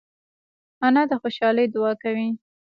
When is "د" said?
1.09-1.11